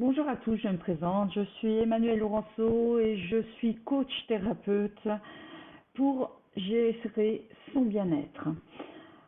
[0.00, 1.32] Bonjour à tous, je me présente.
[1.34, 5.06] Je suis Emmanuel Laurenceau et je suis coach thérapeute
[5.94, 8.48] pour gérer son bien-être.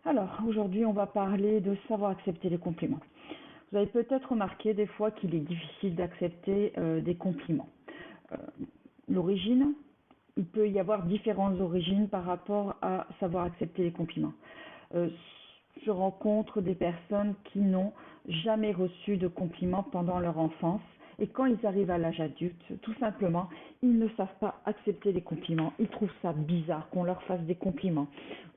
[0.04, 2.98] Alors, aujourd'hui, on va parler de savoir accepter les compliments.
[3.70, 7.68] Vous avez peut-être remarqué des fois qu'il est difficile d'accepter euh, des compliments.
[8.32, 8.36] Euh,
[9.08, 9.72] l'origine,
[10.36, 14.34] il peut y avoir différentes origines par rapport à savoir accepter les compliments.
[14.96, 15.10] Euh,
[15.84, 17.92] je rencontre des personnes qui n'ont
[18.28, 20.80] jamais reçu de compliments pendant leur enfance
[21.18, 23.48] et quand ils arrivent à l'âge adulte, tout simplement,
[23.82, 25.72] ils ne savent pas accepter les compliments.
[25.78, 28.08] Ils trouvent ça bizarre qu'on leur fasse des compliments.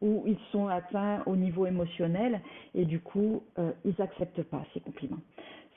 [0.01, 2.41] Ou ils sont atteints au niveau émotionnel
[2.75, 5.19] et du coup, euh, ils n'acceptent pas ces compliments.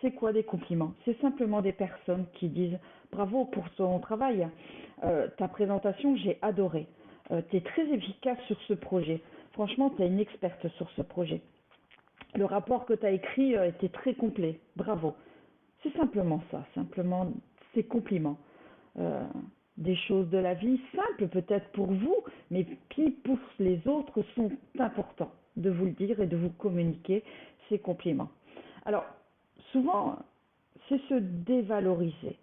[0.01, 0.95] C'est quoi des compliments?
[1.05, 2.79] C'est simplement des personnes qui disent
[3.12, 4.48] bravo pour ton travail,
[5.05, 6.89] euh, ta présentation, j'ai adoré.
[7.31, 9.23] Euh, tu es très efficace sur ce projet.
[9.52, 11.42] Franchement, tu es une experte sur ce projet.
[12.34, 14.61] Le rapport que tu as écrit euh, était très complet.
[14.77, 15.15] Bravo.
[15.83, 17.30] C'est simplement ça, simplement
[17.75, 18.39] ces compliments.
[18.98, 19.25] Euh,
[19.78, 22.17] des choses de la vie simples peut-être pour vous,
[22.50, 27.25] mais qui pour les autres sont importants de vous le dire et de vous communiquer
[27.69, 28.31] ces compliments.
[28.84, 29.05] Alors,
[29.70, 30.19] souvent,
[30.89, 32.37] c'est se dévaloriser.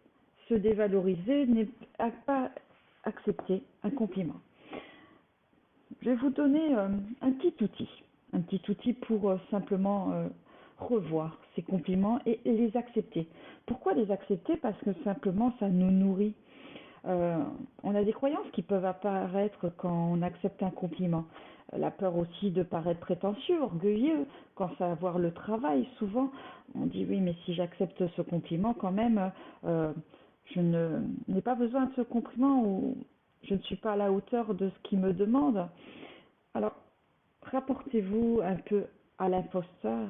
[0.48, 1.70] Se dévaloriser n'est
[2.26, 2.52] pas
[3.04, 4.40] accepter un compliment.
[6.02, 6.88] Je vais vous donner euh,
[7.22, 7.90] un petit outil,
[8.34, 10.28] un petit outil pour euh, simplement euh,
[10.78, 13.28] revoir ces compliments et, les accepter.
[13.66, 14.56] Pourquoi les accepter?
[14.58, 16.36] Parce que simplement ça nous nourrit.
[17.06, 21.26] on a des croyances qui peuvent apparaître quand on accepte un compliment.
[21.76, 25.88] La peur aussi de paraître prétentieux, orgueilleux, quand ça va voir le travail.
[25.98, 26.32] Souvent,
[26.76, 29.32] on dit oui, mais si j'accepte ce compliment, quand même,
[29.64, 32.98] je n'ai pas besoin de ce compliment ou
[33.44, 35.68] je ne suis pas à la hauteur de ce qu'il me demande.
[36.54, 36.76] Alors,
[37.44, 38.86] rapportez-vous un peu
[39.18, 40.10] à l'imposteur.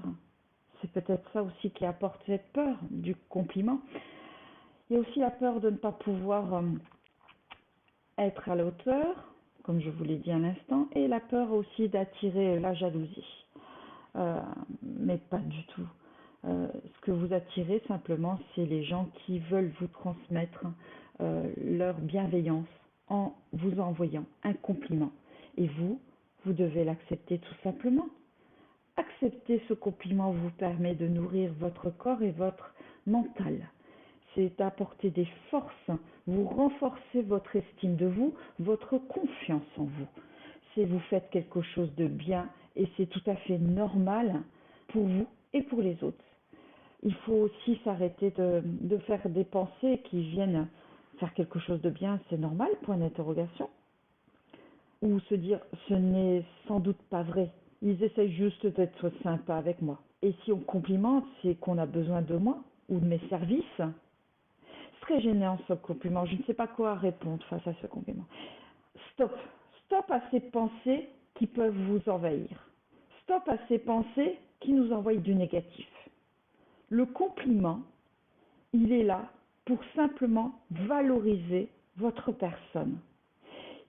[0.82, 3.82] C'est peut-être ça aussi qui apporte cette peur du compliment.
[4.90, 6.62] Il y a aussi la peur de ne pas pouvoir euh,
[8.18, 11.90] être à la hauteur, comme je vous l'ai dit à l'instant, et la peur aussi
[11.90, 13.46] d'attirer la jalousie.
[14.16, 14.40] Euh,
[14.82, 15.88] mais pas du tout.
[16.46, 20.66] Euh, ce que vous attirez simplement, c'est les gens qui veulent vous transmettre
[21.62, 22.66] leur bienveillance,
[23.10, 25.12] en vous envoyant un compliment.
[25.58, 26.00] Et vous,
[26.46, 28.08] vous devez l'accepter tout simplement.
[28.98, 32.74] Accepter ce compliment vous permet de nourrir votre corps et votre
[33.08, 33.70] mental.
[34.36, 35.92] C'est apporter des forces,
[36.28, 40.08] vous renforcez votre estime de vous, votre confiance en vous.
[40.76, 44.44] C'est vous faites quelque chose de bien et c'est tout à fait normal
[44.90, 46.24] pour vous et pour les autres.
[47.02, 50.68] Il faut aussi s'arrêter de, de faire des pensées qui viennent
[51.20, 53.70] faire quelque chose de bien, c'est normal, point d'interrogation.
[55.02, 57.52] Ou se dire, ce n'est sans doute pas vrai.
[57.82, 60.00] Ils essayent juste d'être sympas avec moi.
[60.22, 62.60] Et si on complimente, c'est qu'on a besoin de moi
[62.90, 63.82] ou de mes services.
[65.02, 66.26] Très gênant ce compliment.
[66.26, 68.26] Je ne sais pas quoi répondre face à ce compliment.
[69.14, 69.32] Stop.
[69.86, 72.70] Stop à ces pensées qui peuvent vous envahir.
[73.24, 75.88] Stop à ces pensées qui nous envoient du négatif.
[76.90, 77.80] Le compliment,
[78.74, 79.32] il est là
[79.70, 82.98] pour simplement valoriser votre personne.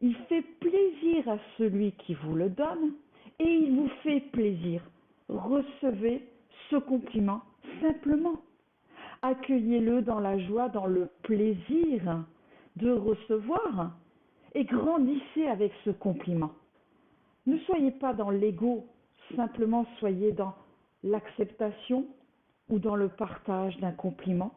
[0.02, 2.92] Il fait plaisir à celui qui vous le donne
[3.38, 4.82] et il vous fait plaisir.
[5.30, 6.28] Recevez
[6.68, 7.40] ce compliment
[7.80, 8.42] simplement.
[9.22, 12.26] Accueillez-le dans la joie, dans le plaisir
[12.76, 13.96] de recevoir
[14.54, 16.52] et grandissez avec ce compliment.
[17.46, 18.86] Ne soyez pas dans l'ego,
[19.34, 20.54] simplement soyez dans
[21.02, 22.04] l'acceptation
[22.68, 24.52] ou dans le partage d'un compliment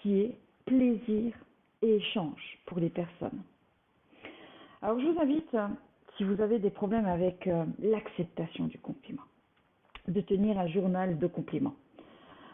[0.00, 1.34] qui est plaisir
[1.82, 3.42] et échange pour les personnes.
[4.82, 5.56] Alors je vous invite,
[6.16, 9.22] si vous avez des problèmes avec euh, l'acceptation du compliment,
[10.08, 11.74] de tenir un journal de compliments.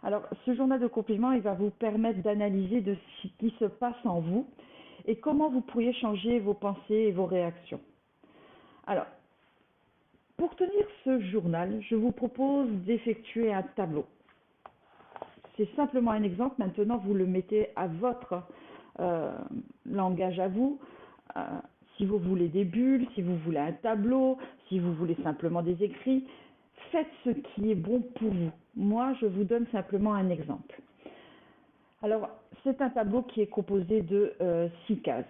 [0.03, 3.97] Alors ce journal de compliments, il va vous permettre d'analyser de ce qui se passe
[4.05, 4.47] en vous
[5.07, 7.81] et comment vous pourriez changer vos pensées et vos réactions.
[8.87, 9.07] Alors,
[10.37, 14.07] pour tenir ce journal, je vous propose d'effectuer un tableau
[15.63, 16.57] c'est simplement un exemple.
[16.59, 18.43] Maintenant, vous le mettez à votre
[18.99, 19.33] euh,
[19.87, 20.81] langage à vous.
[21.37, 21.41] Euh,
[21.97, 24.39] si vous voulez des bulles, si vous voulez un tableau,
[24.69, 26.27] si vous voulez simplement des écrits,
[26.91, 28.51] faites ce qui est bon pour vous.
[28.75, 30.81] Moi, je vous donne simplement un exemple.
[32.03, 32.29] Alors,
[32.65, 35.25] c'est un tableau qui est composé de euh, six cases.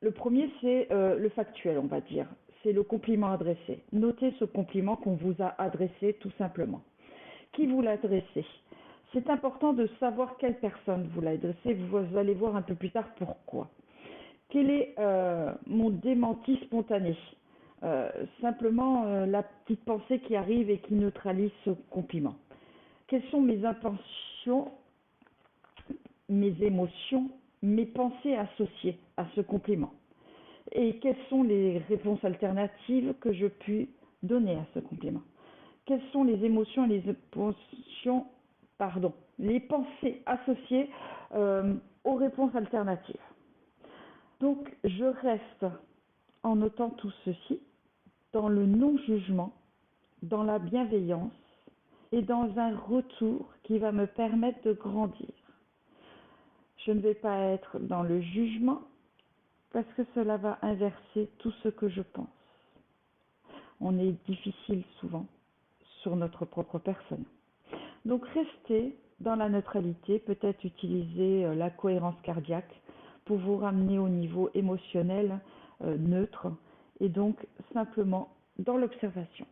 [0.00, 2.26] Le premier, c'est le factuel, on va dire.
[2.62, 3.82] C'est le compliment adressé.
[3.92, 6.82] Notez ce compliment qu'on vous a adressé tout simplement.
[7.54, 8.44] Qui vous l'a adressé?
[9.16, 11.72] C'est important de savoir quelle personne vous l'a adressé.
[11.72, 13.70] Vous allez voir un peu plus tard pourquoi.
[14.50, 17.16] Quel est euh, mon démenti spontané?
[17.82, 18.10] Euh,
[18.42, 22.36] Simplement euh, la petite pensée qui arrive et qui neutralise ce compliment.
[23.06, 24.70] Quelles sont mes intentions
[26.28, 27.30] mes émotions,
[27.62, 29.92] mes pensées associées à ce compliment?
[30.72, 33.88] Et quelles sont les réponses alternatives que je puis
[34.22, 35.22] donner à ce compliment?
[35.86, 38.26] Quelles sont les émotions et les émotions,
[38.78, 40.90] pardon, les pensées associées
[41.34, 41.74] euh,
[42.04, 43.16] aux réponses alternatives
[44.40, 45.66] Donc, je reste
[46.42, 47.60] en notant tout ceci
[48.32, 49.52] dans le non-jugement,
[50.22, 51.32] dans la bienveillance
[52.12, 55.30] et dans un retour qui va me permettre de grandir.
[56.84, 58.82] Je ne vais pas être dans le jugement
[59.72, 62.28] parce que cela va inverser tout ce que je pense.
[63.80, 65.26] On est difficile souvent
[66.02, 67.24] sur notre propre personne.
[68.06, 72.80] Donc restez dans la neutralité, peut-être utiliser euh, la cohérence cardiaque
[73.24, 75.40] pour vous ramener au niveau émotionnel
[75.82, 76.46] euh, neutre
[77.00, 78.28] et donc simplement
[78.60, 79.44] dans l'observation.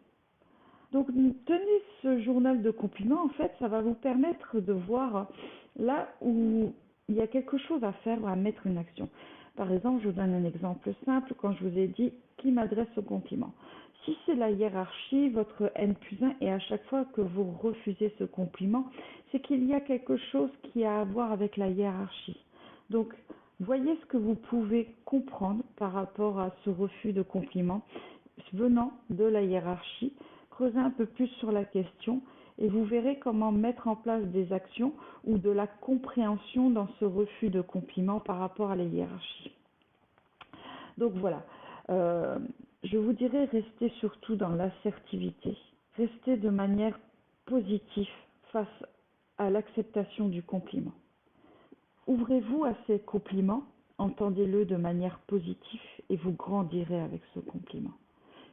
[0.92, 5.26] Donc tenez ce journal de compliments, en fait, ça va vous permettre de voir
[5.76, 6.72] là où
[7.08, 9.08] il y a quelque chose à faire ou à mettre une action.
[9.56, 12.86] Par exemple, je vous donne un exemple simple quand je vous ai dit qui m'adresse
[12.96, 13.52] au compliment.
[14.04, 18.14] Si c'est la hiérarchie, votre N plus 1, et à chaque fois que vous refusez
[18.18, 18.90] ce compliment,
[19.30, 22.36] c'est qu'il y a quelque chose qui a à voir avec la hiérarchie.
[22.90, 23.14] Donc,
[23.60, 27.82] voyez ce que vous pouvez comprendre par rapport à ce refus de compliment
[28.52, 30.12] venant de la hiérarchie.
[30.50, 32.20] Creusez un peu plus sur la question
[32.58, 34.92] et vous verrez comment mettre en place des actions
[35.24, 39.52] ou de la compréhension dans ce refus de compliment par rapport à la hiérarchie.
[40.98, 41.42] Donc voilà,
[41.90, 42.38] euh,
[42.84, 45.56] je vous dirais restez surtout dans l'assertivité,
[45.96, 46.98] restez de manière
[47.46, 48.08] positive
[48.52, 48.84] face
[49.38, 50.92] à l'acceptation du compliment.
[52.06, 53.64] Ouvrez-vous à ces compliments,
[53.96, 57.94] entendez-le de manière positive et vous grandirez avec ce compliment.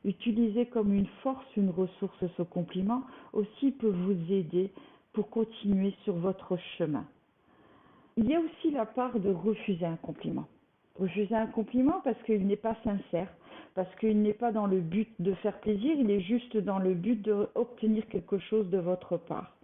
[0.06, 3.04] Utilisez comme une force, une ressource ce compliment
[3.34, 4.72] aussi peut vous aider
[5.13, 7.06] pour continuer sur votre chemin.
[8.16, 10.48] Il y a aussi la part de refuser un compliment.
[10.98, 13.31] Refuser un compliment parce qu'il n'est pas sincère,
[13.75, 16.94] parce qu'il n'est pas dans le but de faire plaisir, il est juste dans le
[16.94, 19.56] but d'obtenir quelque chose de votre part.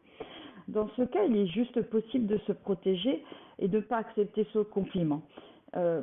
[0.67, 3.23] Dans ce cas, il est juste possible de se protéger
[3.59, 5.21] et de ne pas accepter ce compliment.
[5.75, 6.01] Euh,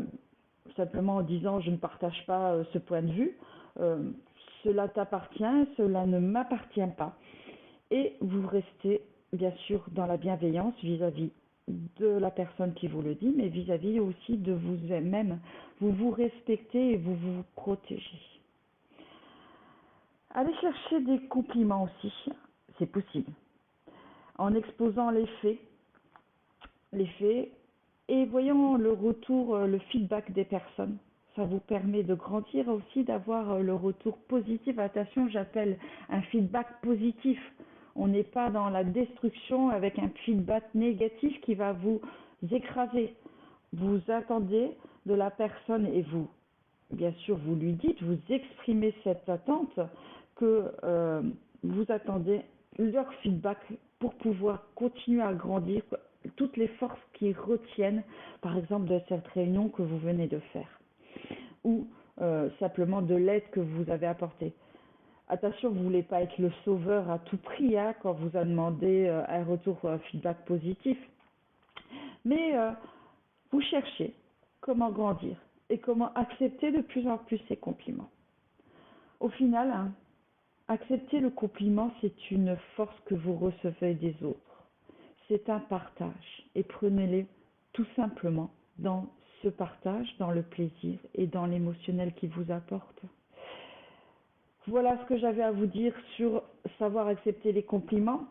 [0.76, 3.36] simplement en disant je ne partage pas euh, ce point de vue,
[3.80, 4.10] euh,
[4.62, 7.16] cela t'appartient, cela ne m'appartient pas.
[7.90, 9.02] Et vous restez
[9.32, 11.30] bien sûr dans la bienveillance vis-à-vis
[11.68, 15.40] de la personne qui vous le dit, mais vis-à-vis aussi de vous-même.
[15.80, 18.20] Vous vous respectez et vous vous protégez.
[20.30, 22.12] Allez chercher des compliments aussi,
[22.78, 23.30] c'est possible.
[24.36, 25.58] En exposant les faits,
[26.92, 27.50] les faits,
[28.08, 30.98] et voyons le retour, le feedback des personnes
[31.36, 34.78] ça vous permet de grandir aussi, d'avoir euh, le retour positif.
[34.78, 35.78] Attention, j'appelle
[36.08, 37.38] un feedback positif.
[37.96, 42.00] On n'est pas dans la destruction avec un feedback négatif qui va vous
[42.50, 43.14] écraser.
[43.72, 44.70] Vous attendez
[45.06, 46.28] de la personne et vous,
[46.90, 49.78] bien sûr, vous lui dites, vous exprimez cette attente
[50.36, 51.22] que euh,
[51.62, 52.42] vous attendez
[52.78, 53.58] leur feedback
[53.98, 55.82] pour pouvoir continuer à grandir
[56.36, 58.02] toutes les forces qui retiennent,
[58.40, 60.80] par exemple, de cette réunion que vous venez de faire
[61.64, 61.86] ou
[62.20, 64.52] euh, simplement de l'aide que vous avez apportée.
[65.28, 69.06] Attention, vous voulez pas être le sauveur à tout prix hein, quand vous a demandé
[69.06, 70.98] euh, un retour euh, feedback positif.
[72.24, 72.54] Mais
[73.52, 74.14] vous cherchez
[74.62, 75.36] comment grandir
[75.68, 78.08] et comment accepter de plus en plus ces compliments.
[79.20, 79.92] Au final, hein,
[80.68, 84.64] accepter le compliment, c'est une force que vous recevez des autres.
[85.28, 87.26] C'est un partage et prenez-les
[87.72, 89.06] tout simplement dans
[89.42, 93.02] ce partage dans le plaisir et dans l'émotionnel qu'il vous apporte.
[94.66, 96.42] Voilà ce que j'avais à vous dire sur
[96.78, 98.24] savoir accepter les compliments.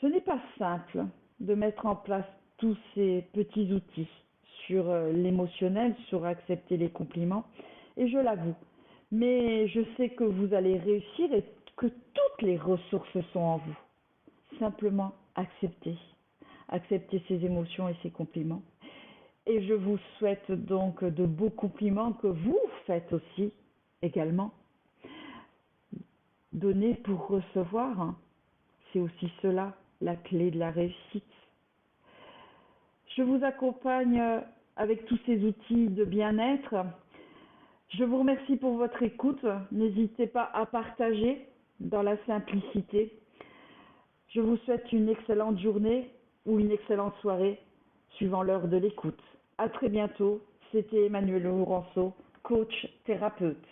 [0.00, 1.04] Ce n'est pas simple
[1.40, 2.26] de mettre en place
[2.58, 4.08] tous ces petits outils
[4.66, 7.44] sur euh, l'émotionnel, sur accepter les compliments,
[7.96, 8.54] et je l'avoue.
[9.10, 11.44] Mais je sais que vous allez réussir et
[11.76, 13.78] que toutes les ressources sont en vous.
[14.60, 15.96] Simplement accepter.
[16.68, 18.62] Accepter ses émotions et ses compliments.
[19.46, 23.52] Et je vous souhaite donc de beaux compliments que vous faites aussi
[24.02, 24.52] également.
[26.52, 28.14] Donner pour recevoir,
[28.92, 31.24] c'est aussi cela la clé de la réussite.
[33.16, 34.22] Je vous accompagne
[34.76, 36.74] avec tous ces outils de bien-être.
[37.90, 39.44] Je vous remercie pour votre écoute.
[39.70, 41.46] N'hésitez pas à partager
[41.80, 43.12] dans la simplicité.
[44.28, 46.10] Je vous souhaite une excellente journée
[46.46, 47.58] ou une excellente soirée
[48.16, 49.22] suivant l'heure de l'écoute.
[49.58, 50.40] À très bientôt.
[50.72, 53.62] C'était Emmanuel Laurenceau, coach thérapeute.